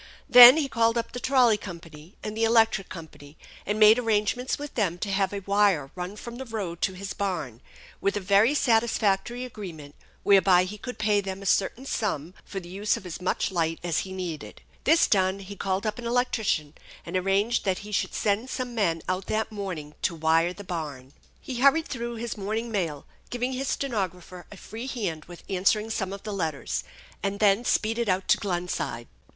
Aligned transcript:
Then 0.27 0.57
he 0.57 0.67
called 0.67 0.97
up 0.97 1.11
the 1.11 1.19
trolley 1.19 1.57
company 1.59 2.15
and 2.23 2.35
the 2.35 2.43
electric 2.43 2.89
company, 2.89 3.37
and 3.67 3.79
made 3.79 3.99
arrangements 3.99 4.57
with 4.57 4.73
them 4.73 4.97
to 4.97 5.11
have 5.11 5.31
a 5.31 5.41
wire 5.45 5.91
run 5.93 6.15
from 6.15 6.37
the 6.37 6.45
road 6.45 6.81
to 6.81 6.93
his 6.93 7.13
barn, 7.13 7.61
with 8.01 8.17
a 8.17 8.19
very 8.19 8.55
satisfactory 8.55 9.45
agreement 9.45 9.93
whereby 10.23 10.63
he 10.63 10.79
could 10.79 10.97
pay 10.97 11.21
them 11.21 11.43
a 11.43 11.45
certain 11.45 11.85
sum 11.85 12.33
for 12.43 12.59
the 12.59 12.67
use 12.67 12.97
of 12.97 13.05
as 13.05 13.21
much 13.21 13.51
light 13.51 13.77
as 13.83 13.99
he 13.99 14.11
needed. 14.11 14.63
This 14.85 15.07
done, 15.07 15.37
he 15.37 15.55
called 15.55 15.85
up 15.85 15.99
an 15.99 16.07
electrician, 16.07 16.73
and 17.05 17.15
arranged 17.15 17.63
that 17.65 17.77
he 17.85 17.91
should 17.91 18.15
send 18.15 18.49
some 18.49 18.73
men 18.73 19.03
out 19.07 19.27
that 19.27 19.51
morning 19.51 19.93
to 20.01 20.15
wire 20.15 20.51
the 20.51 20.63
barn. 20.63 21.13
He 21.39 21.57
hurried 21.59 21.87
through 21.87 22.15
his 22.15 22.35
morning 22.35 22.71
mail, 22.71 23.05
giving 23.29 23.53
his 23.53 23.67
ste 23.67 23.81
nographer 23.91 24.45
a 24.51 24.57
free 24.57 24.87
hand 24.87 25.25
with 25.25 25.43
answering 25.47 25.91
some 25.91 26.11
of 26.11 26.23
the 26.23 26.33
letters, 26.33 26.83
and 27.21 27.39
then 27.39 27.63
speeded 27.63 28.09
out 28.09 28.27
to 28.29 28.37
Glenside. 28.39 29.07